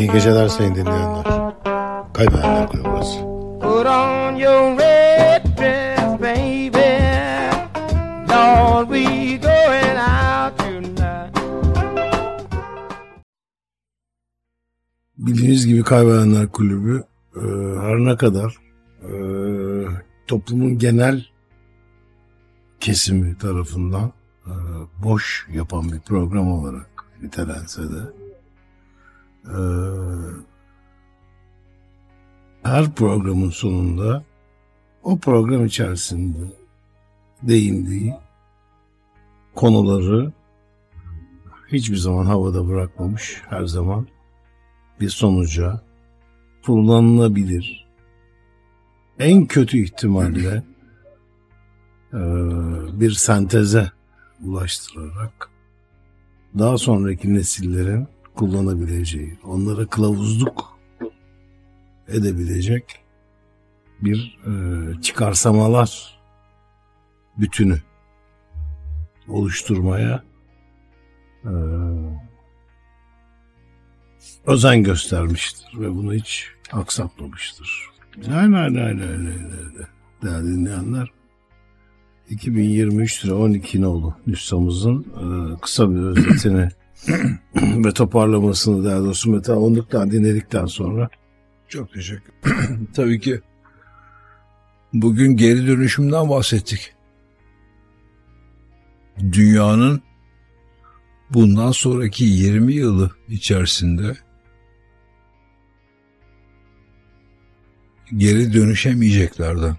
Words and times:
İyi 0.00 0.12
geceler 0.12 0.48
sayın 0.48 0.74
dinleyenler. 0.74 1.24
Kaybedenler 2.14 2.68
Kulübü 2.68 2.84
burası. 2.84 3.18
Put 3.60 3.86
on 3.86 4.34
your 4.34 4.78
red 4.78 5.44
dress, 5.58 6.20
baby. 6.20 7.00
Lord, 8.32 8.88
we 8.88 9.36
going 9.36 9.98
out 9.98 10.58
tonight. 10.58 11.36
Bildiğiniz 15.18 15.66
gibi 15.66 15.82
Kaybedenler 15.82 16.48
Kulübü 16.48 17.04
e, 17.36 17.40
her 17.80 17.96
ne 17.96 18.16
kadar 18.16 18.56
e, 19.02 19.12
toplumun 20.26 20.78
genel 20.78 21.24
kesimi 22.80 23.38
tarafından 23.38 24.12
e, 24.46 24.52
boş 25.02 25.46
yapan 25.52 25.92
bir 25.92 26.00
program 26.00 26.52
olarak 26.52 26.88
nitelense 27.22 27.82
de 27.82 28.29
e, 29.46 29.58
her 32.62 32.94
programın 32.94 33.50
sonunda 33.50 34.24
o 35.02 35.18
program 35.18 35.66
içerisinde 35.66 36.38
değindiği 37.42 38.14
konuları 39.54 40.32
hiçbir 41.68 41.96
zaman 41.96 42.26
havada 42.26 42.68
bırakmamış, 42.68 43.42
her 43.48 43.64
zaman 43.64 44.06
bir 45.00 45.08
sonuca 45.08 45.80
kullanılabilir. 46.66 47.86
En 49.18 49.46
kötü 49.46 49.78
ihtimalle 49.78 50.62
e, 52.12 52.20
bir 53.00 53.10
senteze 53.10 53.90
ulaştırarak 54.44 55.50
daha 56.58 56.78
sonraki 56.78 57.34
nesillerin 57.34 58.08
kullanabileceği, 58.34 59.38
onlara 59.44 59.86
kılavuzluk 59.86 60.78
edebilecek 62.08 63.00
bir 64.00 64.38
e, 64.46 65.02
çıkarsamalar 65.02 66.20
bütünü 67.36 67.78
oluşturmaya 69.28 70.24
e, 71.44 71.52
özen 74.46 74.82
göstermiştir 74.82 75.80
ve 75.80 75.94
bunu 75.94 76.14
hiç 76.14 76.48
aksatmamıştır. 76.72 77.90
Aynen 78.28 78.52
aynen 78.52 78.86
aynen 78.86 79.08
aynen. 79.08 79.60
Değerli 80.22 80.46
dinleyenler 80.46 81.08
2023 82.30 83.24
lira 83.24 83.34
12 83.34 83.82
nolu 83.82 84.14
nüshamızın 84.26 85.00
e, 85.00 85.60
kısa 85.60 85.90
bir 85.90 86.00
özetini 86.00 86.68
ve 87.54 87.92
toparlamasını 87.92 88.84
değerli 88.84 89.04
dostum 89.04 89.34
Mete 89.34 89.52
Onluk'tan 89.52 90.10
dinledikten 90.10 90.66
sonra 90.66 91.08
Çok 91.68 91.92
teşekkür 91.92 92.32
Tabii 92.94 93.20
ki 93.20 93.40
bugün 94.92 95.36
geri 95.36 95.66
dönüşümden 95.66 96.30
bahsettik. 96.30 96.94
Dünyanın 99.32 100.02
bundan 101.30 101.70
sonraki 101.70 102.24
20 102.24 102.72
yılı 102.72 103.10
içerisinde 103.28 104.16
geri 108.16 108.52
dönüşemeyeceklerden 108.52 109.76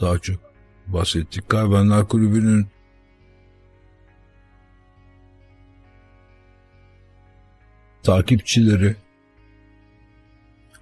daha 0.00 0.18
çok 0.18 0.36
bahsettik. 0.86 1.48
Kaybenler 1.48 2.08
Kulübü'nün 2.08 2.66
takipçileri 8.04 8.96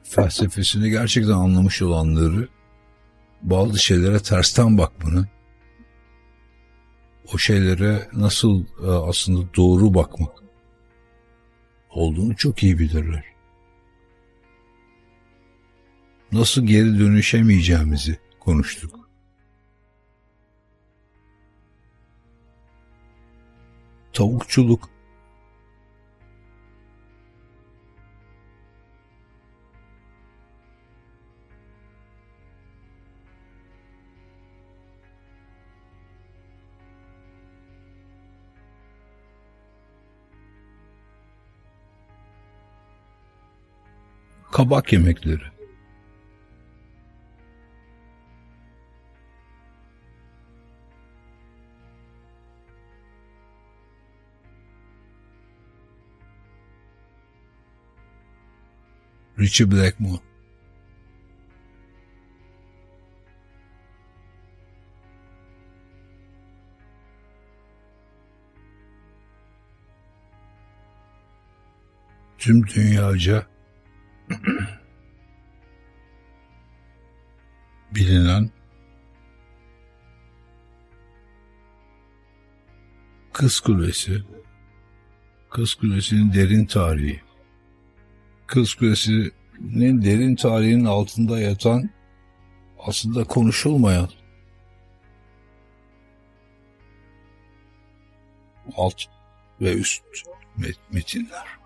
felsefesini 0.02 0.90
gerçekten 0.90 1.32
anlamış 1.32 1.82
olanları 1.82 2.48
bazı 3.42 3.78
şeylere 3.78 4.18
tersten 4.18 4.78
bakmanın 4.78 5.28
o 7.34 7.38
şeylere 7.38 8.08
nasıl 8.12 8.64
e, 8.84 8.86
aslında 8.86 9.54
doğru 9.56 9.94
bakmak 9.94 10.42
olduğunu 11.90 12.36
çok 12.36 12.62
iyi 12.62 12.78
bilirler. 12.78 13.24
Nasıl 16.32 16.66
geri 16.66 16.98
dönüşemeyeceğimizi 16.98 18.18
konuştuk. 18.40 19.08
Tavukçuluk 24.12 24.90
kabak 44.52 44.92
yemekleri. 44.92 45.52
Richie 59.38 59.70
Blackmore. 59.70 60.20
Tüm 72.38 72.66
dünyaca 72.66 73.51
bilinen 77.94 78.50
Kız 83.32 83.60
Kulesi 83.60 84.22
Kız 85.50 85.74
Kulesi'nin 85.74 86.32
derin 86.32 86.66
tarihi 86.66 87.20
Kız 88.46 88.74
Kulesi'nin 88.74 90.02
derin 90.02 90.36
tarihinin 90.36 90.84
altında 90.84 91.40
yatan 91.40 91.90
aslında 92.78 93.24
konuşulmayan 93.24 94.08
alt 98.76 99.02
ve 99.60 99.74
üst 99.74 100.02
metinler. 100.92 101.61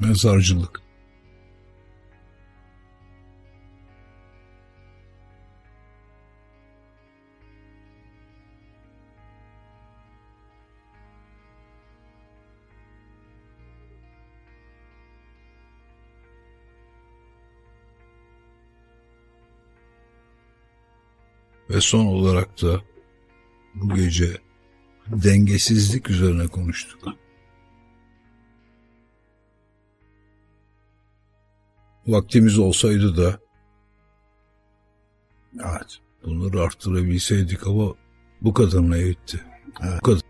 Mezarcılık. 0.00 0.82
Ve 21.70 21.80
son 21.80 22.06
olarak 22.06 22.62
da 22.62 22.80
bu 23.74 23.94
gece 23.94 24.38
dengesizlik 25.06 26.10
üzerine 26.10 26.46
konuştuk. 26.46 27.14
Vaktimiz 32.12 32.58
olsaydı 32.58 33.16
da 33.16 33.38
evet 35.54 35.98
bunları 36.24 36.62
arttırabilseydik 36.62 37.66
ama 37.66 37.94
bu 38.40 38.54
kadarına 38.54 38.96
yetti. 38.96 39.40
Evet. 39.82 39.98
Bu 40.00 40.02
kadar. 40.02 40.29